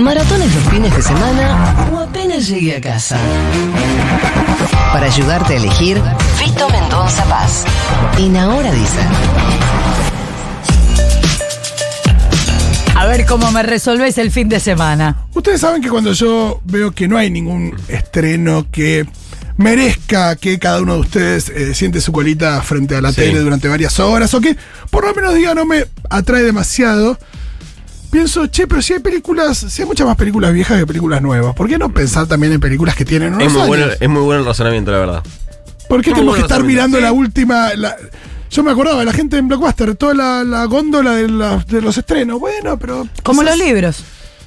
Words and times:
Maratones 0.00 0.54
los 0.54 0.64
fines 0.64 0.94
de 0.94 1.02
semana 1.02 1.88
o 1.92 1.98
apenas 1.98 2.46
llegue 2.48 2.76
a 2.76 2.80
casa. 2.80 3.18
Para 4.92 5.06
ayudarte 5.06 5.54
a 5.54 5.56
elegir, 5.56 6.00
Fito 6.36 6.68
Mendoza 6.68 7.24
Paz. 7.24 7.64
En 8.18 8.36
Ahora 8.36 8.70
Dicen. 8.72 9.06
A 12.96 13.06
ver 13.06 13.26
cómo 13.26 13.50
me 13.50 13.62
resolves 13.62 14.18
el 14.18 14.30
fin 14.30 14.48
de 14.48 14.60
semana. 14.60 15.26
Ustedes 15.34 15.60
saben 15.60 15.82
que 15.82 15.88
cuando 15.88 16.12
yo 16.12 16.60
veo 16.64 16.92
que 16.92 17.08
no 17.08 17.16
hay 17.16 17.30
ningún 17.30 17.74
estreno 17.88 18.66
que 18.70 19.06
merezca 19.56 20.36
que 20.36 20.58
cada 20.58 20.80
uno 20.80 20.94
de 20.94 21.00
ustedes 21.00 21.48
eh, 21.48 21.74
siente 21.74 22.00
su 22.00 22.12
colita 22.12 22.60
frente 22.62 22.96
a 22.96 23.00
la 23.00 23.10
Sí. 23.10 23.16
tele 23.22 23.38
durante 23.40 23.68
varias 23.68 23.98
horas 24.00 24.32
o 24.34 24.40
que 24.40 24.56
por 24.90 25.04
lo 25.06 25.14
menos 25.14 25.34
diga 25.34 25.54
no 25.54 25.64
me 25.64 25.86
atrae 26.10 26.42
demasiado, 26.42 27.18
pienso, 28.14 28.46
che, 28.46 28.68
pero 28.68 28.80
si 28.80 28.92
hay 28.92 29.00
películas, 29.00 29.58
si 29.58 29.82
hay 29.82 29.88
muchas 29.88 30.06
más 30.06 30.16
películas 30.16 30.52
viejas 30.52 30.78
que 30.78 30.86
películas 30.86 31.20
nuevas, 31.20 31.52
¿por 31.56 31.66
qué 31.68 31.78
no 31.78 31.88
pensar 31.92 32.28
también 32.28 32.52
en 32.52 32.60
películas 32.60 32.94
que 32.94 33.04
tienen 33.04 33.34
unos 33.34 33.42
Es 33.48 33.52
muy, 33.52 33.62
años? 33.62 33.68
bueno, 33.68 33.86
es 33.98 34.08
muy 34.08 34.22
bueno 34.22 34.40
el 34.42 34.46
razonamiento, 34.46 34.92
la 34.92 34.98
verdad. 34.98 35.22
¿Por 35.88 36.00
qué 36.00 36.12
tenemos 36.12 36.36
que 36.36 36.42
estar 36.42 36.62
mirando 36.62 36.98
sí. 36.98 37.02
la 37.02 37.10
última... 37.10 37.74
la- 37.74 37.96
yo 38.50 38.62
me 38.62 38.70
acordaba, 38.70 39.02
la 39.04 39.12
gente 39.12 39.36
en 39.36 39.48
Blockbuster, 39.48 39.96
toda 39.96 40.14
la, 40.14 40.44
la 40.44 40.64
góndola 40.66 41.16
de, 41.16 41.28
la- 41.28 41.56
de 41.68 41.80
los 41.82 41.98
estrenos. 41.98 42.38
Bueno, 42.38 42.78
pero... 42.78 43.08
Como 43.24 43.42
quizás- 43.42 43.58
los 43.58 43.66
libros. 43.66 44.04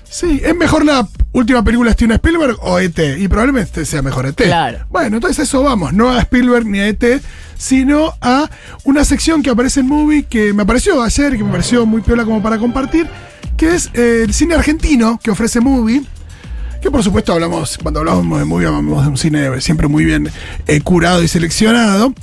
Sí, 0.10 0.40
¿es 0.42 0.56
mejor 0.56 0.86
la 0.86 1.06
última 1.34 1.62
película 1.62 1.90
de 1.90 1.94
Steven 1.96 2.14
Spielberg 2.14 2.56
o 2.62 2.80
ET? 2.80 2.98
Y 3.20 3.28
probablemente 3.28 3.84
sea 3.84 4.02
mejor 4.02 4.28
ET. 4.28 4.36
Claro. 4.38 4.86
Bueno, 4.90 5.18
entonces 5.18 5.40
a 5.40 5.44
eso 5.44 5.62
vamos, 5.62 5.92
no 5.92 6.10
a 6.10 6.20
Spielberg 6.22 6.66
ni 6.66 6.80
a 6.80 6.88
ET, 6.88 7.22
sino 7.58 8.14
a 8.22 8.50
una 8.86 9.04
sección 9.04 9.44
que 9.44 9.50
aparece 9.50 9.82
en 9.82 9.88
Movie 9.88 10.24
que 10.24 10.54
me 10.54 10.64
apareció 10.64 11.02
ayer, 11.04 11.36
que 11.38 11.44
me 11.44 11.52
pareció 11.52 11.86
muy 11.86 12.00
piola 12.02 12.24
como 12.24 12.42
para 12.42 12.58
compartir, 12.58 13.10
que 13.58 13.76
es 13.76 13.90
eh, 13.94 14.24
el 14.24 14.34
cine 14.34 14.56
argentino 14.56 15.20
que 15.22 15.32
ofrece 15.32 15.60
Movie. 15.60 16.04
Que 16.88 16.92
por 16.92 17.04
supuesto 17.04 17.34
hablamos, 17.34 17.78
cuando 17.84 18.00
hablamos 18.00 18.40
de 18.40 18.46
movie, 18.46 18.66
hablamos 18.66 19.04
de 19.04 19.10
un 19.10 19.18
cine 19.18 19.60
siempre 19.60 19.90
muy 19.90 20.06
bien 20.06 20.30
eh, 20.68 20.80
curado 20.80 21.22
y 21.22 21.28
seleccionado. 21.28 22.14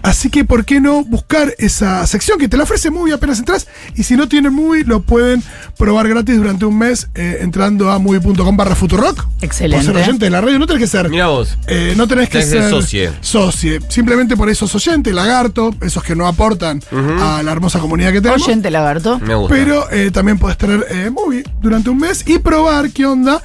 Así 0.00 0.30
que, 0.30 0.44
¿por 0.44 0.64
qué 0.64 0.80
no 0.80 1.02
buscar 1.04 1.52
esa 1.58 2.06
sección 2.06 2.38
que 2.38 2.46
te 2.46 2.56
la 2.56 2.62
ofrece 2.62 2.92
movie 2.92 3.14
apenas 3.14 3.40
entras? 3.40 3.66
Y 3.96 4.04
si 4.04 4.14
no 4.14 4.28
tienen 4.28 4.52
movie, 4.54 4.84
lo 4.84 5.02
pueden 5.02 5.42
probar 5.76 6.06
gratis 6.08 6.36
durante 6.36 6.64
un 6.64 6.78
mes 6.78 7.08
eh, 7.16 7.38
entrando 7.40 7.90
a 7.90 7.98
movie.com 7.98 8.56
barra 8.56 8.76
Futurock. 8.76 9.26
Excelente. 9.40 9.84
Por 9.86 9.92
ser 9.96 10.04
oyente 10.04 10.26
de 10.26 10.30
la 10.30 10.40
radio, 10.40 10.56
no 10.60 10.68
tenés 10.68 10.82
que 10.82 10.86
ser. 10.86 11.08
Mira 11.08 11.26
vos. 11.26 11.58
eh, 11.66 11.94
no 11.96 12.06
tenés 12.06 12.28
que 12.28 12.38
Tenés 12.38 12.48
ser 12.48 12.70
socie. 12.70 13.10
socie. 13.22 13.80
Simplemente 13.88 14.36
por 14.36 14.48
esos 14.48 14.72
oyentes, 14.76 15.12
lagarto, 15.12 15.74
esos 15.80 16.04
que 16.04 16.14
no 16.14 16.28
aportan 16.28 16.80
a 17.20 17.42
la 17.42 17.50
hermosa 17.50 17.80
comunidad 17.80 18.12
que 18.12 18.20
tenemos. 18.20 18.46
Oyente 18.46 18.70
lagarto. 18.70 19.18
Me 19.18 19.34
gusta. 19.34 19.52
Pero 19.52 19.90
eh, 19.90 20.12
también 20.12 20.38
puedes 20.38 20.56
tener 20.58 20.86
eh, 20.90 21.10
movie 21.10 21.42
durante 21.60 21.90
un 21.90 21.98
mes 21.98 22.22
y 22.24 22.38
probar 22.38 22.90
qué 22.92 23.04
onda 23.04 23.42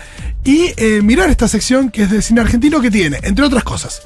y 0.48 0.72
eh, 0.78 1.02
mirar 1.04 1.30
esta 1.30 1.48
sección 1.48 1.92
que 1.92 2.04
es 2.04 2.10
de 2.10 2.22
cine 2.22 2.42
argentino 2.42 2.80
que 2.82 2.90
tiene, 2.90 3.20
entre 3.24 3.44
otras 3.46 3.64
cosas, 3.64 4.02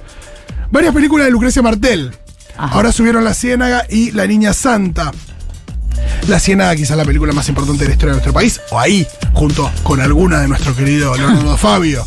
varias 0.72 0.94
películas 0.94 1.26
de 1.28 1.32
Lucrecia 1.32 1.62
Martel. 1.62 2.12
Ajá. 2.58 2.76
Ahora 2.76 2.92
subieron 2.92 3.24
La 3.24 3.34
Ciénaga 3.34 3.86
y 3.90 4.12
La 4.12 4.26
Niña 4.28 4.52
Santa. 4.54 5.12
La 6.28 6.40
Ciénaga 6.40 6.76
quizás 6.76 6.98
la 6.98 7.06
película 7.06 7.32
más 7.34 7.48
importante 7.50 7.84
de 7.84 7.90
la 7.90 7.94
historia 7.94 8.14
de 8.14 8.18
nuestro 8.18 8.34
país, 8.34 8.60
o 8.72 8.80
ahí, 8.80 9.06
junto 9.34 9.72
con 9.84 10.02
alguna 10.02 10.40
de 10.42 10.48
nuestro 10.48 10.76
querido 10.76 11.16
Leonardo 11.16 11.58
Fabio. 11.60 12.06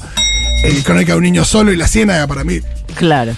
Eh, 0.64 0.82
Crónica 0.84 1.12
de 1.12 1.18
un 1.18 1.24
niño 1.24 1.44
solo 1.44 1.72
y 1.72 1.76
La 1.76 1.86
Ciénaga 1.88 2.26
para 2.26 2.42
mí 2.44 2.60
Claro. 2.96 3.36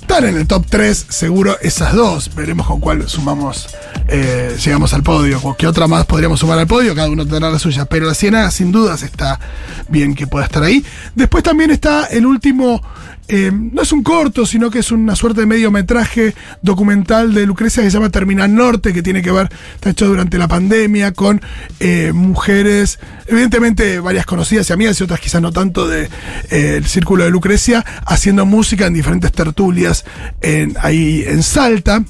están 0.00 0.24
en 0.24 0.36
el 0.36 0.46
top 0.46 0.66
3, 0.68 1.06
seguro 1.08 1.56
esas 1.62 1.94
dos. 1.94 2.34
Veremos 2.34 2.66
con 2.66 2.78
cuál 2.80 3.08
sumamos, 3.08 3.68
eh, 4.12 4.56
llegamos 4.62 4.92
al 4.92 5.02
podio. 5.02 5.56
Qué 5.58 5.66
otra 5.66 5.86
más 5.88 6.04
podríamos 6.06 6.38
sumar 6.38 6.58
al 6.58 6.66
podio, 6.66 6.94
cada 6.94 7.08
uno 7.08 7.26
tendrá 7.26 7.50
la 7.50 7.58
suya. 7.58 7.86
Pero 7.86 8.06
la 8.06 8.14
Ciénaga, 8.14 8.50
sin 8.50 8.70
dudas, 8.70 9.02
está 9.02 9.40
bien 9.88 10.14
que 10.14 10.26
pueda 10.26 10.44
estar 10.44 10.62
ahí. 10.62 10.84
Después 11.14 11.42
también 11.42 11.70
está 11.70 12.06
el 12.06 12.26
último. 12.26 12.80
eh, 13.28 13.50
no 13.52 13.82
es 13.82 13.92
un 13.92 14.02
corto, 14.02 14.44
sino 14.44 14.70
que 14.70 14.80
es 14.80 14.92
una 14.92 15.16
suerte 15.16 15.40
de 15.40 15.46
mediometraje 15.46 16.34
documental 16.60 17.32
de 17.32 17.46
Lucrecia 17.46 17.82
que 17.82 17.90
se 17.90 17.96
llama 17.96 18.10
Terminal 18.10 18.54
Norte, 18.54 18.92
que 18.92 19.02
tiene 19.02 19.22
que 19.22 19.30
ver, 19.30 19.48
está 19.74 19.90
hecho 19.90 20.06
durante 20.06 20.36
la 20.36 20.48
pandemia, 20.48 21.12
con 21.12 21.40
eh, 21.80 22.10
mujeres, 22.12 22.98
evidentemente 23.26 24.00
varias 24.00 24.26
conocidas 24.26 24.68
y 24.68 24.72
amigas 24.74 25.00
y 25.00 25.04
otras 25.04 25.20
quizás 25.20 25.40
no 25.40 25.52
tanto 25.52 25.88
del 25.88 26.84
círculo 26.84 27.24
de 27.24 27.30
Lucrecia, 27.30 27.84
haciendo 28.04 28.44
música 28.44 28.86
en 28.86 28.92
diferentes 28.92 29.32
tertulias 29.32 30.04
en, 30.42 30.74
ahí 30.80 31.24
en 31.26 31.42
Salta. 31.42 32.02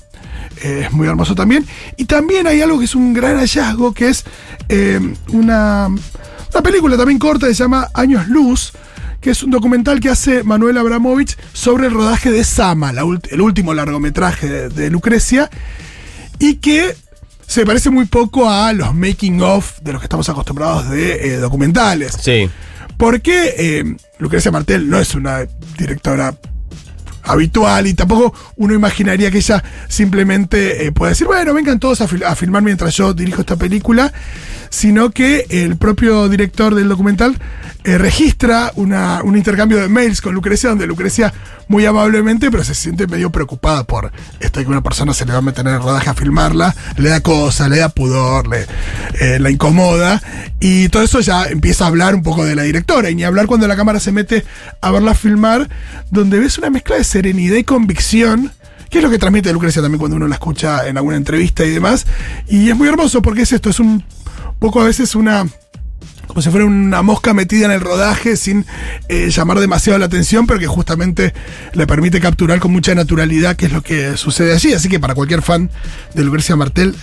Eh, 0.63 0.85
es 0.87 0.93
muy 0.93 1.09
hermoso 1.09 1.35
también. 1.35 1.67
Y 1.97 2.05
también 2.05 2.47
hay 2.47 2.61
algo 2.61 2.79
que 2.79 2.85
es 2.85 2.95
un 2.95 3.13
gran 3.13 3.39
hallazgo, 3.39 3.93
que 3.93 4.09
es 4.09 4.25
eh, 4.69 5.01
una, 5.29 5.89
una 5.89 6.63
película 6.63 6.97
también 6.97 7.19
corta 7.19 7.47
que 7.47 7.55
se 7.55 7.63
llama 7.63 7.89
Años 7.95 8.29
Luz, 8.29 8.73
que 9.21 9.31
es 9.31 9.43
un 9.43 9.51
documental 9.51 10.01
que 10.01 10.09
hace 10.09 10.43
Manuel 10.43 10.79
Abramovich 10.79 11.37
sobre 11.53 11.87
el 11.87 11.95
rodaje 11.95 12.31
de 12.31 12.45
Sama, 12.45 12.93
la 12.93 13.03
el 13.03 13.41
último 13.41 13.75
largometraje 13.75 14.49
de, 14.49 14.69
de 14.69 14.91
Lucrecia, 14.91 15.49
y 16.39 16.57
que 16.57 16.97
se 17.47 17.67
parece 17.67 17.91
muy 17.91 18.07
poco 18.07 18.49
a 18.49 18.73
los 18.73 18.95
making 18.95 19.43
of 19.43 19.79
de 19.83 19.93
los 19.93 20.01
que 20.01 20.07
estamos 20.07 20.29
acostumbrados 20.29 20.89
de 20.89 21.35
eh, 21.35 21.37
documentales. 21.37 22.17
Sí. 22.21 22.49
Porque 22.97 23.55
eh, 23.59 23.97
Lucrecia 24.19 24.51
Martel 24.51 24.89
no 24.89 24.99
es 24.99 25.15
una 25.15 25.47
directora 25.77 26.35
habitual 27.33 27.87
y 27.87 27.95
tampoco 27.95 28.35
uno 28.57 28.75
imaginaría 28.75 29.31
que 29.31 29.39
ella 29.39 29.63
simplemente 29.89 30.87
eh, 30.87 30.93
pueda 30.93 31.11
decir, 31.11 31.27
bueno, 31.27 31.55
vengan 31.55 31.79
todos 31.81 32.01
a, 32.01 32.09
fil- 32.09 32.25
a 32.25 32.35
filmar 32.37 32.63
mientras 32.63 32.95
yo 32.97 33.13
dirijo 33.15 33.41
esta 33.41 33.57
película, 33.57 34.13
sino 34.71 35.11
que 35.11 35.47
el 35.51 35.77
propio 35.77 36.29
director 36.29 36.75
del 36.75 36.89
documental 36.89 37.37
eh, 37.85 37.99
registra 37.99 38.73
una- 38.77 39.23
un 39.25 39.37
intercambio 39.37 39.79
de 39.79 39.89
mails 39.89 40.21
con 40.21 40.35
Lucrecia, 40.35 40.71
donde 40.71 40.87
Lucrecia 40.87 41.33
muy 41.69 41.85
amablemente, 41.87 42.51
pero 42.51 42.63
se 42.65 42.75
siente 42.75 43.07
medio 43.07 43.31
preocupada 43.31 43.85
por 43.85 44.13
esto 44.41 44.61
de 44.61 44.65
que 44.67 44.71
una 44.71 44.83
persona 44.83 45.15
se 45.15 45.25
le 45.25 45.33
va 45.33 45.39
a 45.39 45.43
meter 45.43 45.67
en 45.67 45.75
el 45.75 45.83
rodaje 45.83 46.11
a 46.11 46.15
filmarla, 46.15 46.75
le 46.97 47.09
da 47.09 47.21
cosa, 47.21 47.69
le 47.69 47.79
da 47.79 47.89
pudor, 47.89 48.47
le, 48.47 48.67
eh, 49.21 49.39
la 49.39 49.51
incomoda, 49.51 50.23
y 50.61 50.89
todo 50.91 51.03
eso 51.03 51.21
ya 51.21 51.47
empieza 51.47 51.85
a 51.85 51.89
hablar 51.89 52.15
un 52.15 52.23
poco 52.23 52.45
de 52.45 52.55
la 52.55 52.63
directora, 52.63 53.11
y 53.11 53.15
ni 53.15 53.25
hablar 53.25 53.47
cuando 53.47 53.67
la 53.67 53.77
cámara 53.77 54.01
se 54.01 54.13
mete 54.13 54.45
a 54.81 54.91
verla 54.91 55.15
filmar, 55.15 55.69
donde 56.11 56.39
ves 56.39 56.59
una 56.59 56.71
mezcla 56.71 56.97
de 56.97 57.05
serenidad 57.05 57.57
y 57.57 57.65
convicción, 57.65 58.53
que 58.91 58.99
es 58.99 59.05
lo 59.05 59.11
que 59.11 59.19
transmite 59.19 59.53
Lucrecia 59.53 59.81
también 59.81 59.99
cuando 59.99 60.17
uno 60.19 60.29
la 60.29 60.35
escucha 60.35 60.87
en 60.87 60.99
alguna 60.99 61.17
entrevista 61.17 61.65
y 61.65 61.71
demás, 61.71 62.07
y 62.49 62.69
es 62.69 62.77
muy 62.77 62.87
hermoso 62.89 63.23
porque 63.23 63.43
es 63.43 63.53
esto, 63.53 63.71
es 63.71 63.81
un 63.81 64.05
poco 64.59 64.81
a 64.83 64.85
veces 64.85 65.15
una 65.15 65.47
como 66.33 66.43
si 66.43 66.51
fuera 66.51 66.65
una 66.67 67.03
mosca 67.03 67.35
metida 67.35 67.67
en 67.67 67.73
el 67.73 67.81
rodaje 67.81 68.37
sin 68.37 68.65
eh, 69.09 69.29
llamar 69.31 69.59
demasiado 69.61 69.99
la 69.99 70.07
atención, 70.07 70.47
pero 70.47 70.59
que 70.59 70.67
justamente 70.67 71.35
le 71.75 71.87
permite 71.87 72.21
capturar 72.21 72.59
con 72.59 72.73
mucha 72.73 72.95
naturalidad 72.95 73.55
qué 73.57 73.67
es 73.67 73.73
lo 73.73 73.83
que 73.83 74.17
sucede 74.17 74.55
allí. 74.55 74.73
Así 74.73 74.89
que 74.89 74.99
para 74.99 75.15
cualquier 75.15 75.43
fan 75.43 75.71
de 76.15 76.25
Lucrecia 76.25 76.57
Martel 76.57 76.95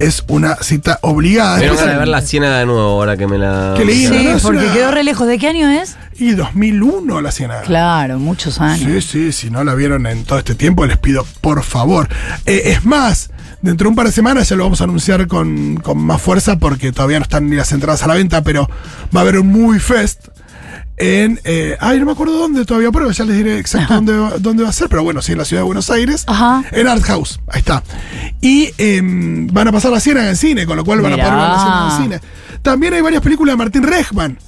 es 0.00 0.22
una 0.28 0.56
cita 0.56 0.98
obligada. 1.02 1.56
De 1.58 1.68
hay- 1.68 1.76
ver 1.98 2.08
la 2.08 2.20
ciénaga 2.20 2.58
de 2.58 2.66
nuevo 2.66 2.82
ahora 2.82 3.16
que 3.16 3.26
me 3.26 3.36
la. 3.38 3.74
Qué 3.76 3.84
lindo, 3.84 4.16
Sí, 4.16 4.28
porque 4.42 4.64
una- 4.64 4.72
quedó 4.72 4.90
re 4.92 5.02
lejos. 5.04 5.26
¿De 5.26 5.38
qué 5.38 5.48
año 5.48 5.68
es? 5.70 5.96
Y 6.18 6.32
2001 6.32 7.20
la 7.20 7.30
Ciénaga. 7.32 7.62
Claro, 7.62 8.18
muchos 8.18 8.60
años. 8.60 9.04
Sí, 9.04 9.30
sí, 9.30 9.32
si 9.32 9.50
no 9.50 9.62
la 9.64 9.74
vieron 9.74 10.06
en 10.06 10.24
todo 10.24 10.38
este 10.38 10.54
tiempo, 10.56 10.84
les 10.86 10.98
pido 10.98 11.24
por 11.40 11.62
favor. 11.62 12.08
Eh, 12.46 12.62
es 12.66 12.84
más, 12.84 13.30
dentro 13.62 13.84
de 13.86 13.88
un 13.90 13.96
par 13.96 14.06
de 14.06 14.12
semanas 14.12 14.48
ya 14.48 14.56
lo 14.56 14.64
vamos 14.64 14.80
a 14.80 14.84
anunciar 14.84 15.26
con, 15.26 15.76
con 15.76 15.98
más 15.98 16.20
fuerza 16.22 16.58
porque 16.58 16.92
todavía 16.92 17.18
no 17.18 17.24
están 17.24 17.48
ni 17.50 17.56
las 17.56 17.72
entradas 17.72 18.02
a 18.02 18.06
la 18.06 18.14
venta, 18.14 18.42
pero 18.42 18.68
va 19.14 19.20
a 19.20 19.22
haber 19.22 19.38
un 19.38 19.50
Movie 19.50 19.80
Fest 19.80 20.28
en. 20.96 21.40
eh, 21.44 21.76
ay, 21.80 21.98
no 22.00 22.06
me 22.06 22.12
acuerdo 22.12 22.36
dónde 22.38 22.64
todavía, 22.64 22.90
pero 22.90 23.10
ya 23.10 23.24
les 23.24 23.36
diré 23.36 23.58
exacto 23.58 23.94
dónde, 23.94 24.16
va- 24.16 24.38
dónde 24.38 24.62
va 24.64 24.68
a 24.68 24.72
ser, 24.72 24.88
pero 24.88 25.02
bueno, 25.04 25.22
sí, 25.22 25.32
en 25.32 25.38
la 25.38 25.44
ciudad 25.44 25.62
de 25.62 25.66
Buenos 25.66 25.90
Aires. 25.90 26.24
Ajá. 26.26 26.64
En 26.72 26.88
Art 26.88 27.02
House, 27.04 27.40
ahí 27.48 27.60
está. 27.60 27.82
Y 28.40 28.70
em, 28.78 29.46
van 29.48 29.68
a 29.68 29.72
pasar 29.72 29.90
la 29.92 30.00
Ciénaga 30.00 30.28
en 30.28 30.36
cine, 30.36 30.66
con 30.66 30.76
lo 30.76 30.84
cual 30.84 31.00
van 31.00 31.12
a 31.12 31.16
poder 31.16 31.30
ver 31.30 31.40
la. 31.40 31.58
Ciénaga 31.60 31.96
en 31.96 32.02
cine. 32.02 32.20
También 32.62 32.94
hay 32.94 33.00
varias 33.00 33.22
películas 33.22 33.52
de 33.52 33.56
Martín 33.58 33.82
Rechman 33.84 34.38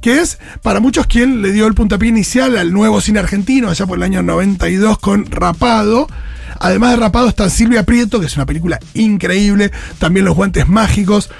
que 0.00 0.20
es 0.20 0.38
para 0.62 0.80
muchos 0.80 1.06
quien 1.06 1.40
le 1.40 1.50
dio 1.52 1.66
el 1.66 1.72
puntapié 1.72 2.10
inicial 2.10 2.58
al 2.58 2.74
nuevo 2.74 3.00
cine 3.00 3.20
argentino, 3.20 3.70
allá 3.70 3.86
por 3.86 3.96
el 3.96 4.02
año 4.02 4.22
92 4.22 4.98
con 4.98 5.24
Rapado. 5.30 6.06
Además 6.60 6.90
de 6.92 6.96
Rapado 6.96 7.28
está 7.28 7.48
Silvia 7.50 7.82
Prieto, 7.84 8.20
que 8.20 8.26
es 8.26 8.36
una 8.36 8.46
película 8.46 8.78
increíble, 8.94 9.70
también 9.98 10.24
Los 10.26 10.34
Guantes 10.36 10.68
Mágicos. 10.68 11.30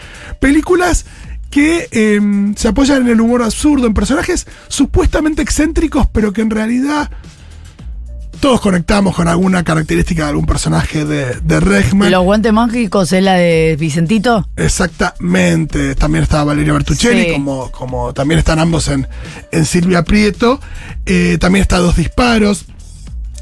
Películas 0.40 1.06
que 1.50 1.88
eh, 1.92 2.20
se 2.56 2.68
apoyan 2.68 3.02
en 3.02 3.08
el 3.08 3.20
humor 3.20 3.42
absurdo, 3.42 3.86
en 3.86 3.94
personajes 3.94 4.46
supuestamente 4.68 5.40
excéntricos, 5.42 6.06
pero 6.12 6.32
que 6.32 6.40
en 6.42 6.50
realidad 6.50 7.10
todos 8.40 8.60
conectamos 8.60 9.14
con 9.14 9.26
alguna 9.28 9.62
característica 9.62 10.24
de 10.24 10.28
algún 10.30 10.44
personaje 10.44 11.04
de, 11.06 11.36
de 11.42 11.60
Rechman. 11.60 12.10
Los 12.10 12.24
guantes 12.24 12.52
mágicos 12.52 13.12
es 13.12 13.22
la 13.22 13.34
de 13.34 13.76
Vicentito. 13.78 14.46
Exactamente. 14.56 15.94
También 15.94 16.24
está 16.24 16.44
Valeria 16.44 16.72
Bertuccelli, 16.74 17.24
Sí. 17.24 17.32
como, 17.32 17.70
como 17.70 18.12
también 18.12 18.38
están 18.38 18.58
ambos 18.58 18.88
en, 18.88 19.06
en 19.50 19.64
Silvia 19.64 20.02
Prieto. 20.02 20.60
Eh, 21.06 21.38
también 21.40 21.62
está 21.62 21.78
Dos 21.78 21.96
Disparos 21.96 22.66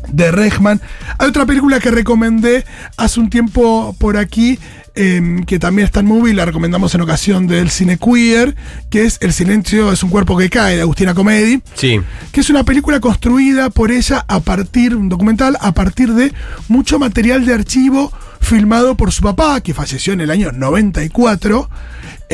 de 0.09 0.31
Rechman. 0.31 0.81
Hay 1.19 1.29
otra 1.29 1.47
película 1.47 1.81
que 1.81 1.91
recomendé 1.91 2.65
hace 2.97 3.21
un 3.21 3.31
tiempo 3.31 3.95
por 3.99 4.17
aquí, 4.17 4.59
em, 4.95 5.45
que 5.45 5.59
también 5.59 5.87
está 5.87 6.01
en 6.01 6.07
movie, 6.07 6.35
la 6.35 6.45
recomendamos 6.45 6.95
en 6.95 7.01
ocasión 7.01 7.47
del 7.47 7.71
cine 7.71 7.97
queer, 7.99 8.55
que 8.91 9.05
es 9.05 9.19
El 9.23 9.33
silencio 9.33 9.93
es 9.93 10.03
un 10.03 10.11
cuerpo 10.11 10.37
que 10.37 10.51
cae, 10.51 10.77
de 10.77 10.83
Agustina 10.83 11.15
Comedi, 11.15 11.63
Sí. 11.75 12.01
que 12.31 12.41
es 12.41 12.51
una 12.51 12.65
película 12.65 13.01
construida 13.01 13.71
por 13.71 13.91
ella 13.91 14.25
a 14.29 14.41
partir, 14.41 14.95
un 14.95 15.09
documental, 15.09 15.57
a 15.61 15.73
partir 15.73 16.13
de 16.13 16.33
mucho 16.69 16.99
material 16.99 17.47
de 17.47 17.55
archivo 17.55 18.13
filmado 18.41 18.97
por 18.97 19.13
su 19.13 19.23
papá, 19.23 19.61
que 19.61 19.73
falleció 19.73 20.13
en 20.13 20.21
el 20.21 20.31
año 20.31 20.51
94. 20.53 21.71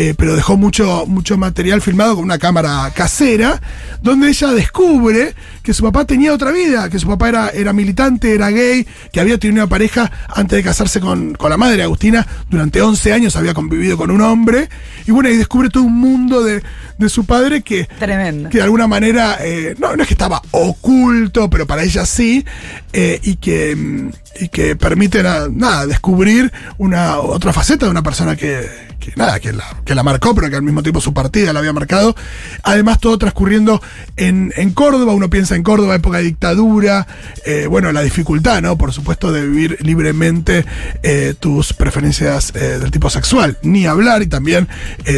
Eh, 0.00 0.14
pero 0.16 0.36
dejó 0.36 0.56
mucho, 0.56 1.06
mucho 1.06 1.36
material 1.36 1.82
filmado 1.82 2.14
con 2.14 2.22
una 2.22 2.38
cámara 2.38 2.88
casera, 2.94 3.60
donde 4.00 4.28
ella 4.28 4.52
descubre 4.52 5.34
que 5.64 5.74
su 5.74 5.82
papá 5.82 6.04
tenía 6.04 6.32
otra 6.32 6.52
vida, 6.52 6.88
que 6.88 7.00
su 7.00 7.08
papá 7.08 7.28
era, 7.28 7.48
era 7.48 7.72
militante, 7.72 8.32
era 8.32 8.48
gay, 8.50 8.86
que 9.12 9.18
había 9.20 9.38
tenido 9.38 9.64
una 9.64 9.68
pareja 9.68 10.10
antes 10.28 10.56
de 10.56 10.62
casarse 10.62 11.00
con, 11.00 11.34
con 11.34 11.50
la 11.50 11.56
madre, 11.56 11.82
Agustina, 11.82 12.24
durante 12.48 12.80
11 12.80 13.12
años 13.12 13.34
había 13.34 13.54
convivido 13.54 13.96
con 13.96 14.12
un 14.12 14.20
hombre, 14.20 14.68
y 15.04 15.10
bueno, 15.10 15.28
y 15.30 15.36
descubre 15.36 15.68
todo 15.68 15.82
un 15.82 15.98
mundo 15.98 16.44
de, 16.44 16.62
de 16.96 17.08
su 17.08 17.24
padre 17.26 17.62
que, 17.62 17.86
Tremendo. 17.98 18.50
que 18.50 18.58
de 18.58 18.62
alguna 18.64 18.86
manera, 18.86 19.38
eh, 19.40 19.74
no, 19.80 19.96
no 19.96 20.02
es 20.02 20.06
que 20.08 20.14
estaba 20.14 20.40
oculto, 20.52 21.50
pero 21.50 21.66
para 21.66 21.82
ella 21.82 22.06
sí, 22.06 22.44
eh, 22.92 23.18
y, 23.24 23.34
que, 23.36 23.74
mm, 23.74 24.10
y 24.42 24.48
que 24.48 24.76
permite 24.76 25.22
na- 25.24 25.48
nada, 25.50 25.86
descubrir 25.86 26.52
una 26.78 27.18
otra 27.18 27.52
faceta 27.52 27.86
de 27.86 27.90
una 27.90 28.02
persona 28.04 28.36
que, 28.36 28.64
que 29.10 29.20
nada, 29.20 29.40
que 29.40 29.52
la, 29.52 29.64
que 29.84 29.94
la 29.94 30.02
marcó, 30.02 30.34
pero 30.34 30.50
que 30.50 30.56
al 30.56 30.62
mismo 30.62 30.82
tiempo 30.82 31.00
su 31.00 31.12
partida 31.12 31.52
la 31.52 31.60
había 31.60 31.72
marcado. 31.72 32.14
Además, 32.62 33.00
todo 33.00 33.18
transcurriendo 33.18 33.82
en, 34.16 34.52
en 34.56 34.72
Córdoba, 34.72 35.12
uno 35.12 35.30
piensa 35.30 35.56
en 35.56 35.62
Córdoba, 35.62 35.94
época 35.94 36.18
de 36.18 36.24
dictadura, 36.24 37.06
eh, 37.44 37.66
bueno, 37.66 37.92
la 37.92 38.02
dificultad, 38.02 38.60
¿no? 38.62 38.76
Por 38.76 38.92
supuesto, 38.92 39.32
de 39.32 39.46
vivir 39.46 39.78
libremente 39.80 40.64
eh, 41.02 41.34
tus 41.38 41.72
preferencias 41.72 42.52
eh, 42.54 42.78
del 42.78 42.90
tipo 42.90 43.10
sexual, 43.10 43.58
ni 43.62 43.86
hablar, 43.86 44.22
y 44.22 44.26
también, 44.26 44.68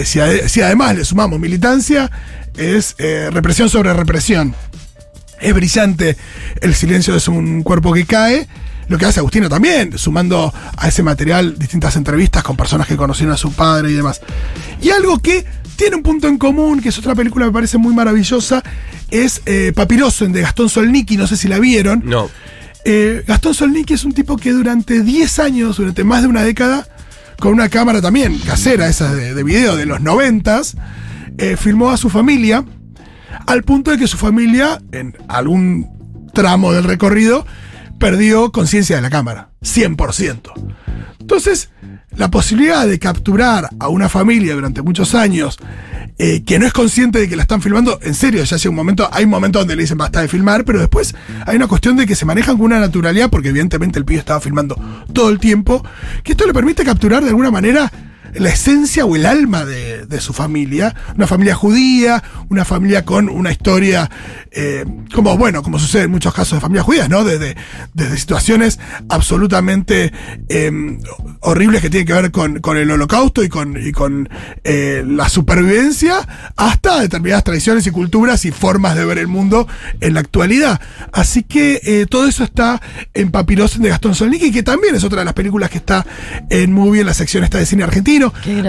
si, 0.04 0.20
si 0.46 0.62
además 0.62 0.96
le 0.96 1.04
sumamos 1.04 1.40
militancia, 1.40 2.10
es 2.56 2.96
represión 3.30 3.68
sobre 3.68 3.92
represión. 3.92 4.54
Es 5.40 5.54
brillante 5.54 6.16
el 6.60 6.74
silencio 6.74 7.16
es 7.16 7.26
un 7.28 7.62
cuerpo 7.62 7.92
que 7.92 8.04
cae. 8.04 8.46
Lo 8.90 8.98
que 8.98 9.06
hace 9.06 9.20
Agustina 9.20 9.48
también, 9.48 9.96
sumando 9.96 10.52
a 10.76 10.88
ese 10.88 11.04
material 11.04 11.56
distintas 11.56 11.94
entrevistas 11.94 12.42
con 12.42 12.56
personas 12.56 12.88
que 12.88 12.96
conocieron 12.96 13.32
a 13.32 13.36
su 13.36 13.52
padre 13.52 13.92
y 13.92 13.94
demás. 13.94 14.20
Y 14.82 14.90
algo 14.90 15.20
que 15.20 15.46
tiene 15.76 15.94
un 15.94 16.02
punto 16.02 16.26
en 16.26 16.38
común, 16.38 16.80
que 16.80 16.88
es 16.88 16.98
otra 16.98 17.14
película 17.14 17.44
que 17.44 17.50
me 17.50 17.54
parece 17.54 17.78
muy 17.78 17.94
maravillosa, 17.94 18.64
es 19.08 19.42
eh, 19.46 19.72
Papiroso, 19.76 20.26
de 20.26 20.40
Gastón 20.40 20.68
Solniki, 20.68 21.16
no 21.16 21.28
sé 21.28 21.36
si 21.36 21.46
la 21.46 21.60
vieron. 21.60 22.02
No. 22.04 22.28
Eh, 22.84 23.22
Gastón 23.28 23.54
Solniki 23.54 23.94
es 23.94 24.02
un 24.02 24.10
tipo 24.10 24.36
que 24.36 24.50
durante 24.50 25.04
10 25.04 25.38
años, 25.38 25.76
durante 25.76 26.02
más 26.02 26.22
de 26.22 26.28
una 26.28 26.42
década, 26.42 26.88
con 27.38 27.52
una 27.52 27.68
cámara 27.68 28.02
también 28.02 28.40
casera, 28.40 28.88
esa 28.88 29.14
de, 29.14 29.34
de 29.34 29.44
video 29.44 29.76
de 29.76 29.86
los 29.86 30.00
90, 30.00 30.62
filmó 31.58 31.92
a 31.92 31.96
su 31.96 32.10
familia, 32.10 32.64
al 33.46 33.62
punto 33.62 33.92
de 33.92 33.98
que 33.98 34.08
su 34.08 34.16
familia, 34.16 34.82
en 34.90 35.16
algún 35.28 35.88
tramo 36.34 36.72
del 36.72 36.82
recorrido, 36.82 37.46
perdió 38.00 38.50
conciencia 38.50 38.96
de 38.96 39.02
la 39.02 39.10
cámara, 39.10 39.50
100%. 39.62 40.52
Entonces, 41.20 41.70
la 42.16 42.30
posibilidad 42.30 42.88
de 42.88 42.98
capturar 42.98 43.68
a 43.78 43.88
una 43.88 44.08
familia 44.08 44.54
durante 44.54 44.82
muchos 44.82 45.14
años 45.14 45.58
eh, 46.18 46.42
que 46.44 46.58
no 46.58 46.66
es 46.66 46.72
consciente 46.72 47.20
de 47.20 47.28
que 47.28 47.36
la 47.36 47.42
están 47.42 47.62
filmando, 47.62 48.00
en 48.02 48.14
serio, 48.14 48.42
ya 48.42 48.56
llega 48.56 48.70
un 48.70 48.76
momento, 48.76 49.08
hay 49.12 49.24
un 49.24 49.30
momento 49.30 49.60
donde 49.60 49.76
le 49.76 49.82
dicen 49.82 49.98
basta 49.98 50.22
de 50.22 50.28
filmar, 50.28 50.64
pero 50.64 50.80
después 50.80 51.14
hay 51.46 51.56
una 51.56 51.68
cuestión 51.68 51.96
de 51.96 52.06
que 52.06 52.16
se 52.16 52.24
manejan 52.24 52.56
con 52.56 52.66
una 52.66 52.80
naturalidad, 52.80 53.30
porque 53.30 53.50
evidentemente 53.50 53.98
el 53.98 54.04
pibe 54.04 54.18
estaba 54.18 54.40
filmando 54.40 54.76
todo 55.12 55.28
el 55.28 55.38
tiempo, 55.38 55.84
que 56.24 56.32
esto 56.32 56.46
le 56.46 56.54
permite 56.54 56.84
capturar 56.84 57.22
de 57.22 57.28
alguna 57.28 57.50
manera 57.50 57.92
la 58.34 58.50
esencia 58.50 59.04
o 59.04 59.16
el 59.16 59.26
alma 59.26 59.64
de, 59.64 60.20
su 60.20 60.32
familia, 60.32 60.94
una 61.16 61.26
familia 61.26 61.54
judía, 61.54 62.22
una 62.50 62.64
familia 62.64 63.04
con 63.04 63.28
una 63.28 63.50
historia, 63.50 64.10
eh, 64.50 64.84
como 65.14 65.36
bueno, 65.38 65.62
como 65.62 65.78
sucede 65.78 66.04
en 66.04 66.10
muchos 66.10 66.34
casos 66.34 66.56
de 66.56 66.60
familias 66.60 66.84
judías, 66.84 67.08
¿no? 67.08 67.24
Desde, 67.24 67.56
desde 67.94 68.18
situaciones 68.18 68.78
absolutamente 69.08 70.12
eh, 70.48 70.98
horribles 71.40 71.80
que 71.80 71.90
tienen 71.90 72.06
que 72.06 72.12
ver 72.12 72.30
con, 72.30 72.60
con 72.60 72.76
el 72.76 72.90
holocausto 72.90 73.42
y 73.42 73.48
con, 73.48 73.76
y 73.76 73.92
con 73.92 74.28
eh, 74.64 75.02
la 75.06 75.28
supervivencia, 75.28 76.26
hasta 76.56 77.00
determinadas 77.00 77.44
tradiciones 77.44 77.86
y 77.86 77.90
culturas 77.90 78.44
y 78.44 78.50
formas 78.50 78.96
de 78.96 79.04
ver 79.04 79.18
el 79.18 79.26
mundo 79.26 79.66
en 80.00 80.14
la 80.14 80.20
actualidad. 80.20 80.80
Así 81.12 81.42
que 81.42 81.80
eh, 81.84 82.06
todo 82.08 82.26
eso 82.26 82.44
está 82.44 82.80
en 83.14 83.30
Papiros 83.30 83.80
de 83.80 83.88
Gastón 83.88 84.14
Solniki, 84.14 84.52
que 84.52 84.62
también 84.62 84.94
es 84.94 85.04
otra 85.04 85.20
de 85.20 85.24
las 85.24 85.34
películas 85.34 85.70
que 85.70 85.78
está 85.78 86.06
en 86.48 86.72
Movie 86.72 87.00
en 87.00 87.06
la 87.06 87.14
sección 87.14 87.44
esta 87.44 87.58
de 87.58 87.66
cine 87.66 87.84
argentino. 87.84 88.19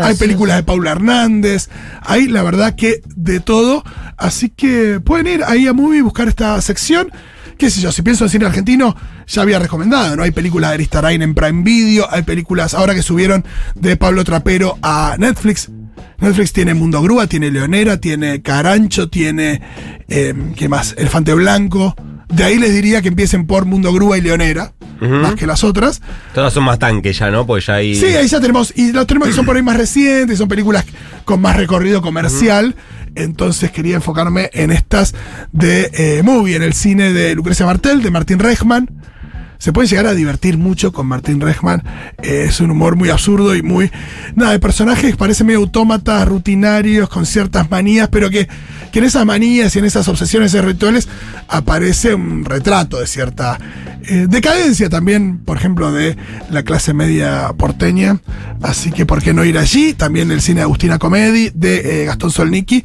Hay 0.03 0.15
películas 0.15 0.57
de 0.57 0.63
Paula 0.63 0.91
Hernández, 0.91 1.69
hay 2.01 2.27
la 2.27 2.43
verdad 2.43 2.75
que 2.75 3.01
de 3.15 3.39
todo. 3.39 3.83
Así 4.17 4.49
que 4.49 4.99
pueden 4.99 5.27
ir 5.27 5.43
ahí 5.45 5.67
a 5.67 5.73
Movie 5.73 5.99
y 5.99 6.01
buscar 6.01 6.27
esta 6.27 6.59
sección. 6.61 7.11
Qué 7.57 7.69
sé 7.69 7.81
yo, 7.81 7.91
si 7.91 8.01
pienso 8.01 8.23
en 8.23 8.29
cine 8.31 8.45
argentino, 8.45 8.95
ya 9.27 9.43
había 9.43 9.59
recomendado, 9.59 10.15
¿no? 10.15 10.23
Hay 10.23 10.31
películas 10.31 10.71
de 10.71 10.75
Aristarain 10.75 11.21
en 11.21 11.35
Prime 11.35 11.63
Video, 11.63 12.07
hay 12.09 12.23
películas 12.23 12.73
ahora 12.73 12.95
que 12.95 13.03
subieron 13.03 13.45
de 13.75 13.97
Pablo 13.97 14.23
Trapero 14.23 14.77
a 14.81 15.15
Netflix. 15.19 15.69
Netflix 16.19 16.53
tiene 16.53 16.73
Mundo 16.73 17.01
Grúa, 17.01 17.27
tiene 17.27 17.51
Leonera, 17.51 17.97
tiene 17.97 18.41
Carancho, 18.41 19.09
tiene. 19.09 19.61
eh, 20.07 20.33
¿Qué 20.55 20.69
más? 20.69 20.95
Elefante 20.97 21.33
Blanco. 21.33 21.95
De 22.29 22.43
ahí 22.43 22.57
les 22.57 22.73
diría 22.73 23.01
que 23.01 23.09
empiecen 23.09 23.45
por 23.45 23.65
Mundo 23.65 23.91
Grúa 23.93 24.17
y 24.17 24.21
Leonera, 24.21 24.73
Más 25.01 25.35
que 25.35 25.47
las 25.47 25.63
otras. 25.63 26.01
Todas 26.33 26.53
son 26.53 26.63
más 26.63 26.77
tanques 26.77 27.17
ya, 27.17 27.31
¿no? 27.31 27.45
Porque 27.45 27.65
ya 27.65 27.75
hay. 27.75 27.95
Sí, 27.95 28.05
ahí 28.05 28.27
ya 28.27 28.39
tenemos, 28.39 28.71
y 28.75 28.91
los 28.91 29.07
tenemos 29.07 29.29
que 29.29 29.33
son 29.33 29.45
por 29.45 29.55
ahí 29.55 29.63
más 29.63 29.75
recientes, 29.75 30.37
son 30.37 30.47
películas 30.47 30.85
con 31.25 31.41
más 31.41 31.57
recorrido 31.57 32.01
comercial. 32.01 32.75
Entonces 33.15 33.71
quería 33.71 33.95
enfocarme 33.95 34.49
en 34.53 34.71
estas 34.71 35.13
de 35.51 35.89
eh, 35.93 36.23
movie, 36.23 36.55
en 36.55 36.63
el 36.63 36.73
cine 36.73 37.11
de 37.11 37.35
Lucrecia 37.35 37.65
Martel, 37.65 38.01
de 38.01 38.11
Martín 38.11 38.39
Rechman. 38.39 38.87
Se 39.61 39.71
puede 39.71 39.87
llegar 39.87 40.07
a 40.07 40.15
divertir 40.15 40.57
mucho 40.57 40.91
con 40.91 41.05
Martín 41.05 41.39
Rechman. 41.39 41.83
eh, 42.23 42.45
es 42.49 42.59
un 42.61 42.71
humor 42.71 42.95
muy 42.95 43.11
absurdo 43.11 43.55
y 43.55 43.61
muy. 43.61 43.91
Nada, 44.33 44.53
de 44.53 44.59
personajes 44.59 45.11
que 45.11 45.15
parecen 45.15 45.45
medio 45.45 45.59
autómatas, 45.59 46.27
rutinarios, 46.27 47.07
con 47.09 47.27
ciertas 47.27 47.69
manías, 47.69 48.09
pero 48.09 48.31
que, 48.31 48.49
que 48.91 48.97
en 48.97 49.05
esas 49.05 49.23
manías 49.23 49.75
y 49.75 49.79
en 49.79 49.85
esas 49.85 50.07
obsesiones 50.07 50.55
y 50.55 50.61
rituales 50.61 51.07
aparece 51.47 52.15
un 52.15 52.43
retrato 52.43 52.99
de 52.99 53.05
cierta 53.05 53.59
eh, 54.07 54.25
decadencia 54.27 54.89
también, 54.89 55.37
por 55.37 55.57
ejemplo, 55.57 55.91
de 55.91 56.17
la 56.49 56.63
clase 56.63 56.95
media 56.95 57.53
porteña. 57.55 58.19
Así 58.63 58.91
que, 58.91 59.05
¿por 59.05 59.21
qué 59.21 59.31
no 59.31 59.45
ir 59.45 59.59
allí? 59.59 59.93
También 59.93 60.31
el 60.31 60.41
cine 60.41 60.61
de 60.61 60.63
Agustina 60.63 60.97
Comedi, 60.97 61.51
de 61.53 62.01
eh, 62.01 62.05
Gastón 62.05 62.31
Solniki. 62.31 62.83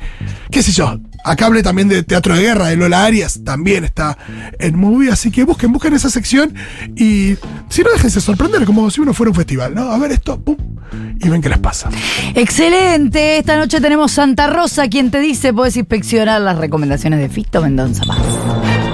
¿Qué 0.50 0.62
sé 0.62 0.72
yo? 0.72 1.00
Acá 1.26 1.46
hablé 1.46 1.64
también 1.64 1.88
de 1.88 2.04
Teatro 2.04 2.36
de 2.36 2.42
Guerra, 2.42 2.68
de 2.68 2.76
Lola 2.76 3.04
Arias, 3.04 3.40
también 3.44 3.84
está 3.84 4.16
en 4.60 4.78
movie, 4.78 5.10
así 5.10 5.32
que 5.32 5.42
busquen, 5.42 5.72
busquen 5.72 5.92
esa 5.92 6.08
sección 6.08 6.54
y 6.94 7.36
si 7.68 7.82
no, 7.82 7.90
déjense 7.92 8.20
sorprender, 8.20 8.64
como 8.64 8.88
si 8.90 9.00
uno 9.00 9.12
fuera 9.12 9.30
un 9.30 9.36
festival, 9.36 9.74
¿no? 9.74 9.90
A 9.90 9.98
ver 9.98 10.12
esto, 10.12 10.40
pum, 10.40 10.56
y 11.18 11.28
ven 11.28 11.42
qué 11.42 11.48
les 11.48 11.58
pasa. 11.58 11.90
Excelente. 12.34 13.38
Esta 13.38 13.56
noche 13.56 13.80
tenemos 13.80 14.12
Santa 14.12 14.46
Rosa, 14.46 14.86
quien 14.88 15.10
te 15.10 15.18
dice 15.18 15.52
puedes 15.52 15.76
inspeccionar 15.76 16.40
las 16.40 16.58
recomendaciones 16.58 17.18
de 17.18 17.28
Fisto 17.28 17.60
Mendoza 17.60 18.04
Paz. 18.06 18.85